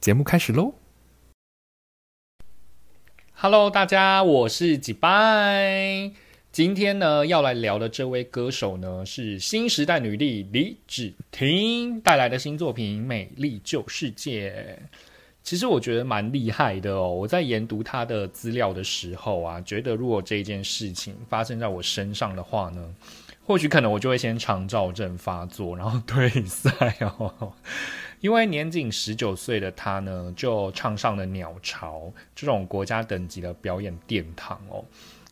[0.00, 0.74] 节目开始喽
[3.34, 6.27] ！Hello，大家，我是几拜。
[6.58, 14.76] 今天呢，要来聊的这位歌手呢，是新时代女帝李芷婷带来的新作品《美丽旧世界》。
[15.44, 17.14] 其实我觉得蛮厉害的哦。
[17.14, 22.92] 我在研读她的资料的时候啊，觉得如果这件事情发生在我身上的话呢，
[23.46, 26.72] 或许可能我就会先肠照症发作，然后退赛
[27.18, 27.52] 哦。
[28.18, 34.84] 因为年仅十九岁的她呢，就唱上了鸟巢这种国家等级的表演殿堂哦。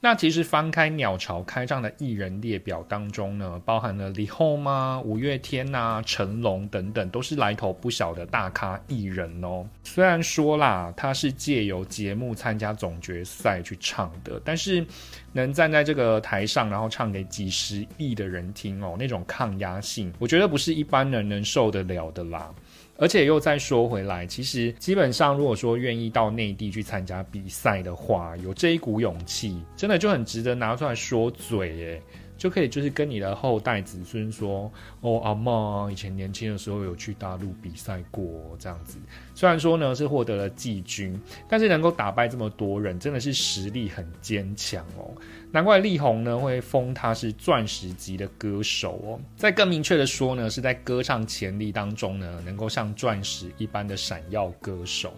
[0.02, 9.66] 那其实翻开鸟巢开张的艺人列表当中呢，包含了李后吗、五月天呐、成龙等等，都是来头不小的大咖艺人哦。
[9.82, 14.86] 虽然说啦，他是借由节目参加总决赛去唱的，但是
[15.32, 22.52] 能站在这个台上，然后唱给几十亿的人听哦，那种抗压性，我觉得不是一般人能受得了的啦。
[22.98, 32.02] 而且又再说回来，其实基本上，如果说愿意到内地去参加比赛的话，有这一股勇气，真的就很值得拿出来说嘴耶。
[32.36, 34.70] 就可以就是跟你的后代子孙说，
[35.00, 38.24] 哦，阿妈以前年轻的时候有去大陆比赛过
[38.58, 38.98] 这样子。
[39.34, 45.10] 虽然说呢是获得了季军，但是能够打败这么多人，真的是实力很坚强哦。
[45.50, 49.20] 难怪力宏呢会封他是钻石级的歌手哦。
[49.36, 55.12] 再更明确的说呢，是在歌唱潜力当中呢，能够像钻石一般的闪耀歌手。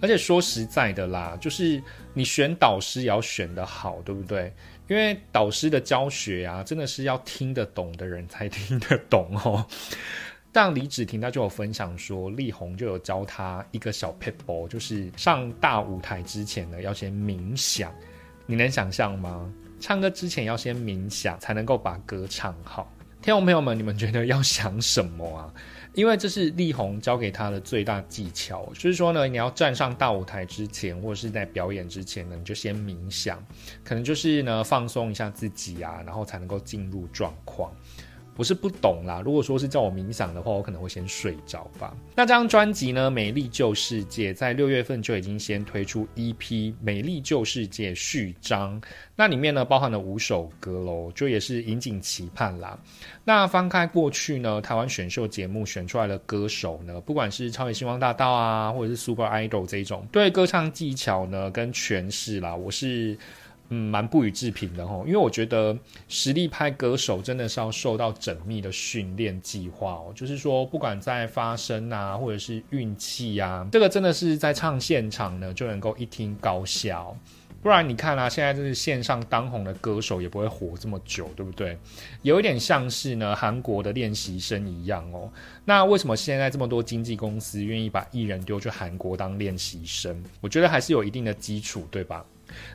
[0.00, 1.80] 而且说实在的啦，就是
[2.12, 4.52] 你选导师也要选得好，对不对？
[4.92, 9.66] 因为导师的教学啊，真的是要听得懂的人才听得懂哦。
[10.52, 17.90] 但李芷婷她就有分享说，力宏就有教他一个小 p e p l e 就是上大舞台之前呢，要先冥想。
[18.44, 19.50] 你能想象吗？
[19.80, 22.92] 唱歌之前要先冥想，才能够把歌唱好。
[23.22, 25.54] 听众朋友们，你们觉得要想什么啊？
[25.94, 33.44] 因为这是力宏教给他的最大技巧，就是说呢，你要站上大舞台之前，或者是在表演之前呢，你就先冥想，
[33.84, 37.70] 可能就是呢放松一下自己啊，然后才能够进入状况。
[38.34, 41.94] 不是不懂啦，如果说是叫我冥想的话，我可能会先睡着吧。
[42.16, 46.36] 那这张专辑呢，《美丽旧世界》在六月份就已经先推出 EP
[46.80, 48.80] 《美丽旧世界》序章，
[49.14, 52.78] 那里面呢包含了五首歌喽，就也是引颈期盼啦。
[53.24, 63.16] 那翻开过去呢，台湾选秀节目选出来的歌手呢，不管是超越星光大道啊，或者是 Super Idol 这种，对歌唱技巧呢跟诠释啦，我是。
[63.74, 65.74] 嗯，蛮不予置评的吼，因为我觉得
[66.06, 77.16] 实力派歌手真的是要受到缜密的训练计划哦，就是说不管在发声啊，或者是运气啊，这个真的是在唱现场呢就能够一听高效，
[77.62, 81.78] 不然你看啊，现在就是线上当红的歌手也不会活这么久，对不对？
[82.20, 85.32] 有一点像是呢韩国的练习生一样哦。
[85.64, 90.22] 那为什么现在这么多经纪公司愿意把艺人丢去韩国当练习生？
[90.42, 92.22] 我觉得还是有一定的基础，对吧？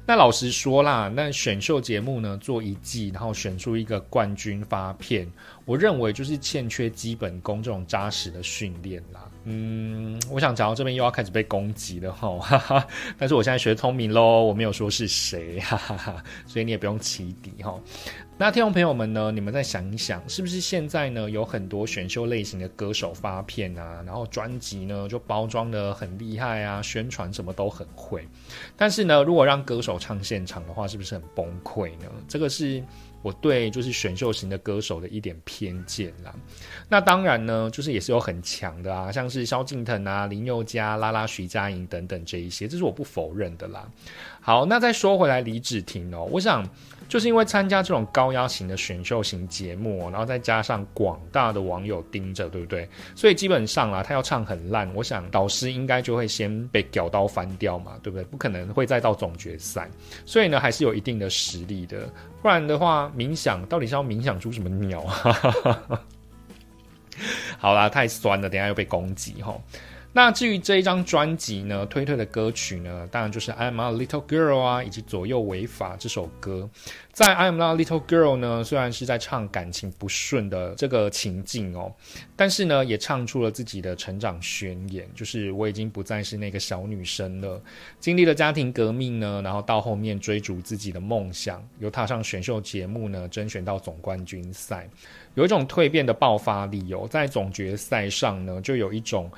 [0.05, 5.31] 那老实说啦，那选秀节目呢，做一季，然后选出一个冠军发片，
[5.67, 9.29] 我认为就是欠缺基本功这种扎实的训练啦。
[9.43, 12.87] 嗯，我想讲到这边又要开始被攻击了哈，
[13.19, 17.77] 但是我现在学聪明喽，我没有说是谁，哈哈哈，所以你也不用起底哈。
[18.37, 19.29] 那听众朋友们呢？
[19.31, 28.25] 你们再想一想，是不是现在呢有很多选秀类型的歌手发片啊，然后专辑呢就包装的很厉害啊，宣传什么都很会，
[28.77, 32.05] 但是呢，如果让歌手唱现场的话，是不是很崩溃呢？
[32.25, 32.81] 这个是。
[33.21, 36.33] 我对就是选秀型的歌手的一点偏见啦，
[36.87, 43.87] 那当然呢，就是也是有很强的啊，像是萧敬腾啊、林宥嘉、拉拉、徐佳莹等等这一些，这是我不否认的啦。
[44.39, 46.67] 好，那再说回来，李芷婷哦，我想。
[47.07, 52.87] 就是因为参加这种高压型的选秀型节目，然后再加上广大的网友盯着，对不对？
[53.15, 58.23] 所以基本上啊，他要唱很烂，我想导师应该就会先被屌刀翻掉嘛，对不对？
[58.25, 59.89] 不可能会再到总决赛，
[60.25, 62.09] 所以呢，还是有一定的实力的。
[62.41, 65.01] 不然的话，冥想到底是要冥想出什么鸟？
[67.57, 69.59] 好啦，太酸了，等下又被攻击哈。
[70.13, 76.67] 那至于这一张专辑呢，推推的歌曲呢，当然就是《I'm a Little Girl》啊，以及《左右违法》这首歌。
[77.11, 81.93] 在《I'm a Little Girl》呢，虽然是在唱感情不顺的这个情境哦，
[82.35, 87.61] 但是呢，也唱出了自己的成长宣言，就是我已经不再是那个小女生了，
[87.99, 94.89] 经历了家庭革命呢，然后到后面追逐自己的梦想，又踏上选秀节目呢，甄选到总冠军赛，
[95.35, 99.29] 有一种蜕变的爆发力哦，在总决赛上呢，就有一种。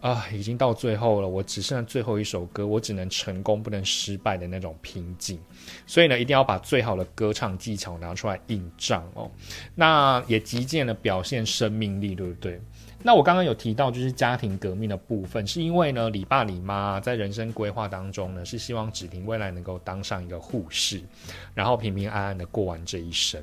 [0.00, 5.40] 啊，已经到最后了，我只剩最后一首歌，我只能成功不能失败的那种瓶颈，
[5.86, 9.30] 所以呢，一定要把最好的歌唱技巧拿出来应战哦。
[9.74, 12.60] 那也极尽了表现生命力，对不对？
[13.02, 21.00] 那我刚刚有提到就是家庭革命的部分，是因为呢，李爸李妈在人生规划当中呢，是希望芷婷未来能够当上一个护士，
[21.54, 23.42] 然后平平安安的过完这一生。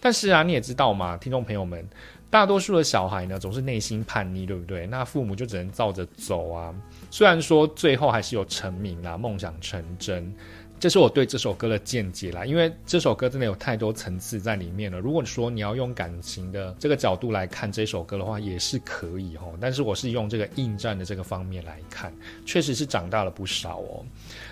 [0.00, 1.86] 但是啊，你也知道嘛，听众朋友们。
[2.30, 4.86] 大多数的小孩呢，总是内心叛逆，对不对？
[4.86, 6.74] 那父母就只能照着走啊。
[7.10, 10.34] 虽然说最后还是有成名啦，梦想成真。
[10.80, 15.00] 这是我对这首歌的见解啦，因为这首歌真的有太多层次在里面了。
[15.00, 19.58] 如果说你要用感情的这个角度来看这首歌的话，也是可以哦。
[19.60, 22.12] 但是我是用这个应战的这个方面来看，
[22.46, 24.04] 确实是长大了不少哦。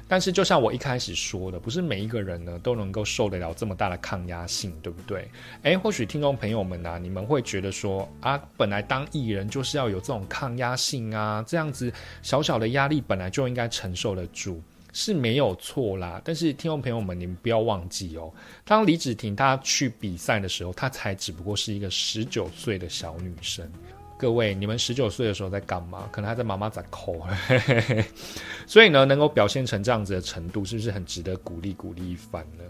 [0.09, 5.29] 但是就像我一开始说的，不是每一个人呢都能够受得了这么大的抗压性，对不对？
[5.63, 14.61] 诶，或许听众朋友们呐，你们会觉得说啊，本来当艺人就是要有这种抗压性啊，这样子小小的压力本来就应该承受得住。
[14.99, 18.33] 是没有错啦，但是听众朋友们，你们不要忘记哦，
[18.65, 23.71] 当李芷婷她去比赛的时候，她才只不过是一个十九岁的小女生。
[24.19, 26.09] 各位，你们十九岁的时候在干嘛？
[26.11, 27.21] 可能还在妈妈在抠。
[28.67, 32.65] 所以呢，能够表现成这样子的程度，是不是很值得鼓励鼓励一番呢？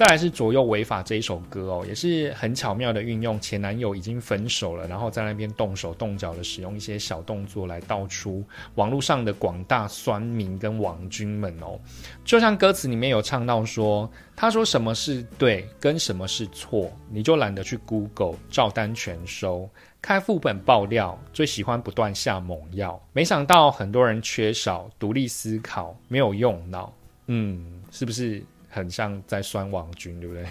[0.00, 8.42] 再来是左右违法这一首歌哦，也是很巧妙的运用前男友已经分手了，然后在那边动手动脚的使用一些小动作来道出
[8.76, 11.78] 网络上的广大酸民跟网军们哦。
[12.24, 19.68] 就像歌词里面有唱到说，他说什么是对跟什么是错，你就懒得去 Google 照单全收，
[20.00, 22.98] 开副本爆料，最喜欢不断下猛药。
[23.12, 26.90] 没想到很多人缺少独立思考，没有用脑，
[27.26, 28.42] 嗯，是不是？
[28.70, 30.46] 很像在酸网军，对不对？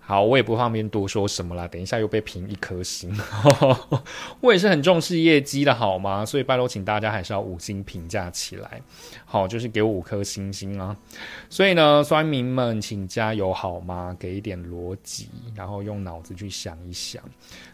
[0.00, 3.14] 好，我也不方便多说什么啦，等一下又被评一颗星。
[4.40, 6.24] 我也是很重视业绩的，好吗？
[6.24, 8.80] 所以拜托，请大家还是要五星评价起来。
[9.26, 10.96] 好，就是给我五颗星星啊。
[11.50, 14.16] 所以呢，酸民们，请加油好吗？
[14.18, 17.22] 给一点逻辑，然后用脑子去想一想。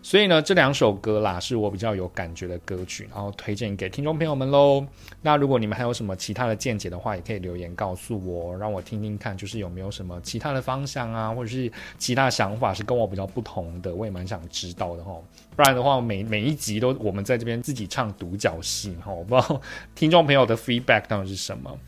[0.02, 4.84] 所以呢，这两首歌啦，是我比较有感觉的歌曲，然后推荐给听众朋友们喽。
[5.22, 12.24] 那如果你们还有什么其他的见解的话，也可以留言告诉我，让我听听看，就是有没有什么其他的方向啊，或者是其他。
[12.34, 15.12] 想法是跟我比较不同的，我也蛮想知道的哈。
[15.54, 19.12] 不然的话，每每一集都我们在这边自己唱独角戏哈。
[19.12, 19.60] 我不知道
[19.94, 21.78] 听众朋友的 feedback 到底是什么。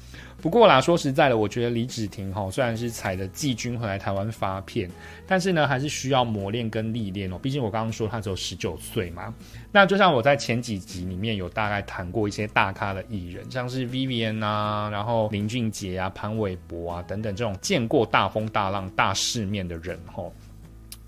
[0.47, 4.89] 不过啦，说实在的，我觉得李芷婷哈虽然是踩着季军回来台湾发片，
[5.27, 7.37] 但是呢还是需要磨练跟历练哦。
[7.37, 9.35] 毕竟我刚刚说她只有十九岁嘛。
[9.73, 20.33] 那就像我在前几集里面有大概谈过一些大咖的艺人，像是 Vivian 啊，然后林俊杰啊、潘玮柏啊等等这种见过大风大浪、大世面的人吼。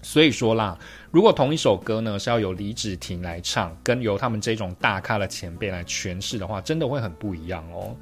[0.02, 0.76] 所以说啦，
[1.12, 7.94] 如果同一首歌呢是要由李芷婷来唱，跟由他们这种大咖的前辈来诠释的话，真的会很不一样哦。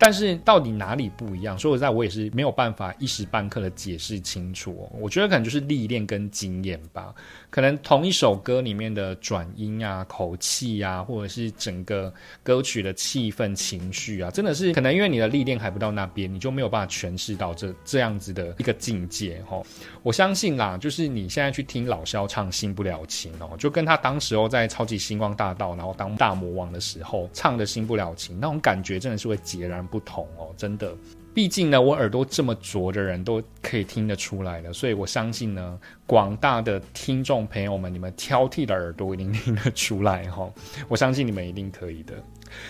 [0.00, 1.58] 但是到底哪里不一样？
[1.58, 4.88] 说实在，我也是没有办法一时半刻的解释清楚。
[4.90, 7.14] 哦我觉得可能就是历练跟经验吧。
[7.50, 12.12] 可能同一首歌里面的转音啊、口气啊，或者是整个
[12.42, 19.60] 歌曲的气氛、情绪啊，真的是可能因为你的历练还不到那边，你就没有办法诠释到这这样子的一个境界哈。
[20.02, 30.94] 我相信啦，就是你现在去听老萧唱《新不了情》哦，就跟他当时候在超级星光大道，然后当大魔王的时候唱的《新不了情》那种感觉，真的是会截然不同哦，真的。
[31.32, 40.50] 毕竟呢，我耳朵这么拙的人都可以听得出来的，所以我相信呢，广大的听众朋友们，你们挑剔的耳朵一定听得出来哈。
[40.88, 42.14] 我相信你们一定可以的。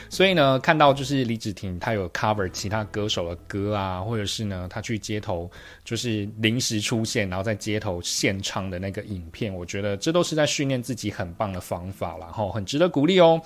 [0.09, 5.51] 所以呢，看到就是李芷婷她有 cover 其他歌手的歌啊，或者是呢，她去街头
[5.85, 13.41] 就是临时出现，然后在街头现唱的那个影片，我觉得这都是在训练自己很棒的方法然后很值得鼓励哦。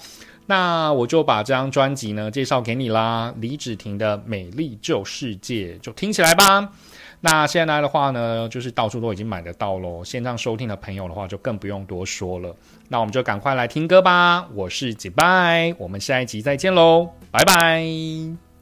[0.46, 6.70] 那我就把这张专辑呢介绍给你啦，李芷婷的《美丽旧世界》就听起来吧。
[7.26, 10.04] 那现在的话呢，就是到处都已经买得到喽。
[10.04, 12.54] 线上收听的朋友的话，就更不用多说了。
[12.90, 14.46] 那我们就赶快来听歌吧。
[14.52, 18.53] 我是几拜，我们下一集再见喽，拜拜。